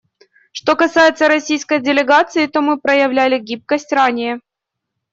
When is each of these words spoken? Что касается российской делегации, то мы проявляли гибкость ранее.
Что 0.51 0.75
касается 0.75 1.27
российской 1.27 1.79
делегации, 1.79 2.47
то 2.47 2.61
мы 2.61 2.79
проявляли 2.79 3.37
гибкость 3.37 3.91
ранее. 3.93 4.39